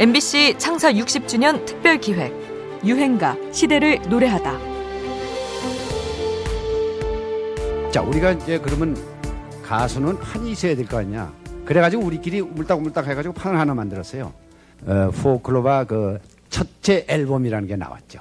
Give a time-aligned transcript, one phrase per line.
[0.00, 2.32] MBC 창사 60주년 특별 기획
[2.84, 4.58] 유행가 시대를 노래하다.
[7.92, 8.96] 자, 우리가 이제 그러면
[9.62, 11.30] 가수는 판이 있어야 될 거 아니냐.
[11.66, 14.32] 그래가지고 우리끼리 우물딱우물딱 해가지고 판을 하나 만들었어요.
[14.86, 18.20] 어, 포클로바 그 첫째 앨범이라는 게 나왔죠.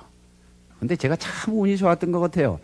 [0.82, 2.60] 근데 제가 참 운이 좋았던 것 같아요.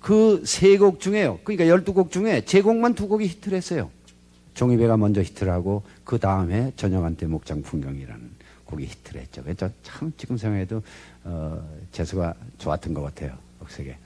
[0.00, 1.40] 그 세 곡 중에요.
[1.44, 3.90] 그러니까 열두 곡 중에 제 곡만 두 곡이 히트를 했어요.
[4.54, 8.30] 종이배가 먼저 히트를 하고 그 다음에 저녁한테 목장 풍경이라는
[8.64, 9.42] 곡이 히트를 했죠.
[9.42, 10.82] 그래서 참 지금 생각해도
[11.24, 13.36] 어, 재수가 좋았던 것 같아요.
[13.60, 13.96] 억세게.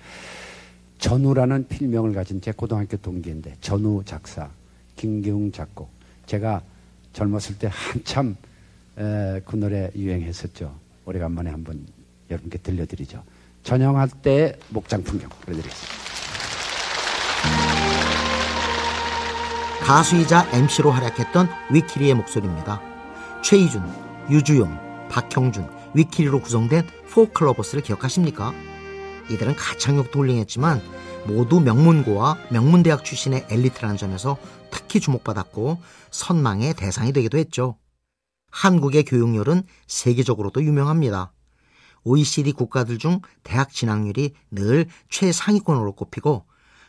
[0.98, 4.50] 전우라는 필명을 가진 제 고등학교 동기인데 전우 작사,
[4.96, 5.90] 김기웅 작곡.
[6.26, 6.62] 제가
[7.12, 8.36] 젊었을 때 한참
[8.98, 10.74] 에, 그 노래 유행했었죠.
[11.04, 11.86] 오래간만에 한번
[12.30, 13.22] 여러분께 들려드리죠.
[13.62, 15.97] 전형할 때 목장 풍경 보여드리겠습니다.
[19.88, 22.78] 가수이자 MC로 활약했던 위키리의 목소리입니다.
[23.42, 23.82] 최희준,
[24.28, 28.52] 유주용, 박형준, 위키리로 구성된 포클러버스를 기억하십니까?
[29.30, 30.82] 이들은 가창력 돌링했지만
[31.26, 34.36] 모두 명문고와 명문대학 출신의 엘리트라는 점에서
[34.70, 35.78] 특히 주목받았고
[36.10, 37.78] 선망의 대상이 되기도 했죠.
[38.50, 41.32] 한국의 교육열은 세계적으로도 유명합니다.
[42.04, 46.44] OECD 국가들 중 대학 진학률이 늘 최상위권으로 꼽히고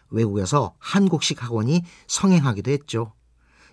[0.10, 3.14] 외국에서 한국식 학원이 성행하기도 했죠.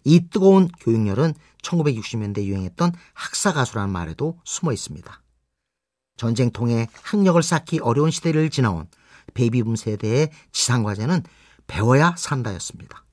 [0.04, 5.22] 이 뜨거운 교육열은 1960년대 유행했던 학사 가수라는 말에도 숨어 있습니다.
[6.16, 8.88] 전쟁 통해 학력을 쌓기 어려운 시대를 지나온
[9.34, 11.24] 베이비붐 세대의 지상과제는
[11.66, 13.04] 배워야 산다였습니다.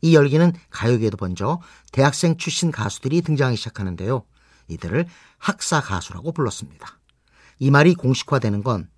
[0.00, 1.60] 이 열기는 가요계에도 번져
[1.92, 4.24] 대학생 출신 가수들이 등장하기 시작하는데요.
[4.68, 5.06] 이들을
[5.38, 6.98] 학사 가수라고 불렀습니다.
[7.58, 8.88] 이 말이 공식화되는 건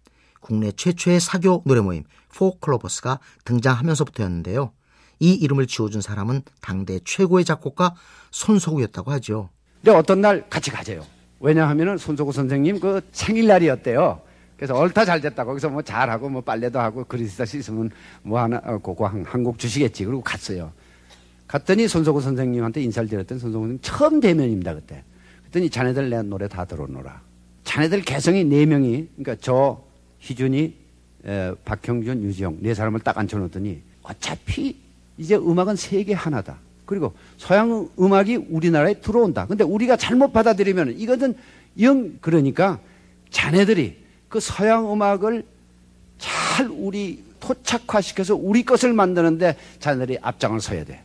[0.40, 4.72] 국내 최초의 사교 노래 모임 포클로버스가 등장하면서부터였는데요.
[5.20, 7.94] 이 이름을 지어준 사람은 당대 최고의 작곡가
[8.30, 9.50] 손석우였다고 하죠.
[9.82, 11.04] 근데 어떤 날 같이 가재요.
[11.40, 14.22] 왜냐하면은 손석우 선생님 그 생일날이었대요.
[14.56, 15.44] 그래서 얼타 잘 됐다.
[15.44, 17.90] 거기서 뭐 잘하고 뭐 빨래도 하고 그리스다 씻으면
[18.22, 20.04] 뭐 하나 어, 그거 한, 한곡 주시겠지.
[20.04, 20.72] 그리고 갔어요.
[21.46, 25.02] 갔더니 손석우 선생님한테 인사를 드렸던 손석우 선생님 처음 대면입니다 그때.
[25.40, 27.22] 그랬더니 자네들 내 노래 다 들어놓으라.
[27.64, 29.82] 자네들 개성이 네 명이 그러니까 저
[30.20, 30.74] 희준이
[31.26, 34.76] 에, 박형준 유지영 네 사람을 딱 앉혀놓더니 어차피
[35.18, 36.58] 이제 음악은 세계 하나다.
[36.86, 39.46] 그리고 서양 음악이 우리나라에 들어온다.
[39.46, 41.36] 근데 우리가 잘못 받아들이면 이것은
[41.80, 42.80] 영 그러니까
[43.30, 43.96] 자네들이
[44.28, 45.44] 그 서양 음악을
[46.18, 51.02] 잘 우리 토착화시켜서 우리 것을 만드는데 자네들이 앞장을 서야 돼.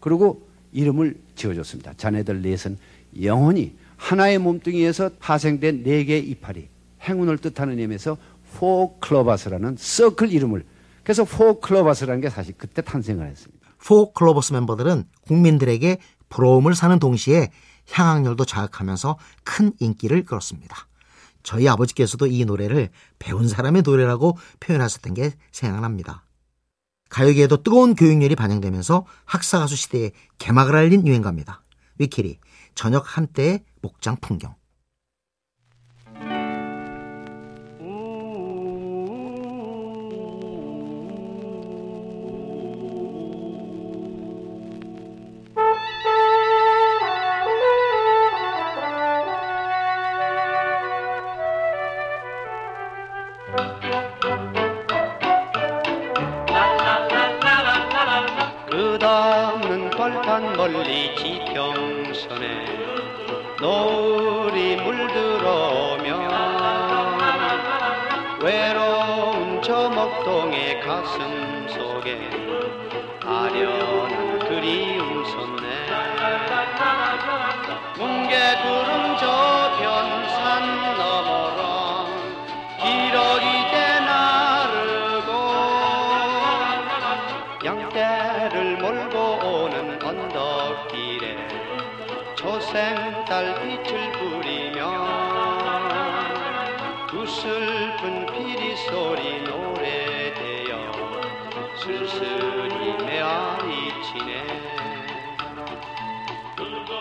[0.00, 1.94] 그리고 이름을 지어줬습니다.
[1.96, 2.78] 자네들 넷은
[3.22, 6.68] 영원히 하나의 몸뚱이에서 파생된 네 개의 이파리,
[7.02, 8.16] 행운을 뜻하는 의미에서
[8.56, 10.64] 포클로바스라는 서클 이름을
[11.04, 13.68] 그래서 포클로바스라는 게 사실 그때 탄생을 했습니다.
[13.84, 15.98] 포클로버스 멤버들은 국민들에게
[16.28, 17.50] 부러움을 사는 동시에
[17.90, 20.76] 향학열도 자극하면서 큰 인기를 끌었습니다.
[21.42, 26.24] 저희 아버지께서도 이 노래를 배운 사람의 노래라고 표현하셨던 게 생각납니다.
[27.08, 31.62] 가요계에도 뜨거운 교육열이 반영되면서 학사가수 시대의 개막을 알린 유행가입니다.
[31.96, 32.38] 위키리,
[32.74, 34.57] 저녁 한때의 목장 풍경.
[60.08, 62.64] 벌판 멀리 지평선에
[63.60, 66.08] 노을이 물들어오면
[68.40, 72.30] 외로운 저 먹동의 가슴 속에
[73.22, 75.66] 아련한 그리움 솟네
[77.98, 82.06] 뭉게 구름 저변산 너머로
[82.80, 85.30] 기러기대 나르고
[87.62, 89.27] 양떼를 몰고
[92.68, 94.78] 초생달 빛을 뿌리며
[97.08, 100.76] 그 슬픈 피리 소리 노래되어
[101.82, 104.44] 슬슬이 메아리 치네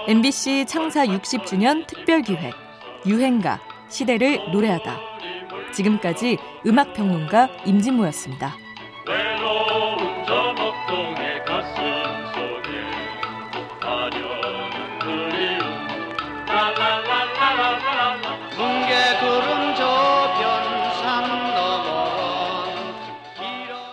[0.07, 2.53] MBC 창사 60주년 특별 기획
[3.05, 3.59] 유행가
[3.89, 4.97] 시대를 노래하다.
[5.73, 8.66] 지금까지 음악 평론가 임진모였습니다.